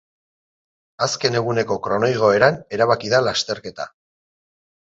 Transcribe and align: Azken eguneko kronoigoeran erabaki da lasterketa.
Azken 1.07 1.37
eguneko 1.41 1.77
kronoigoeran 1.89 2.59
erabaki 2.79 3.15
da 3.15 3.23
lasterketa. 3.29 3.91